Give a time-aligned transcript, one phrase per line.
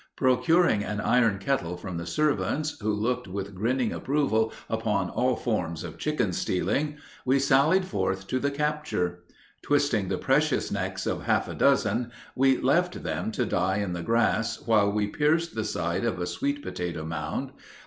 [0.15, 5.83] Procuring an iron kettle from the servants, who looked with grinning approval upon all forms
[5.83, 9.19] of chicken stealing, we sallied forth to the capture.
[9.61, 14.01] Twisting the precious necks of half a dozen, we left them to die in the
[14.01, 17.51] grass while we pierced the side of a sweet potato mound.